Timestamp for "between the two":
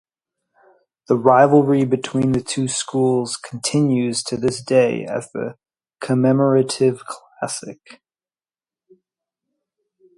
1.85-2.67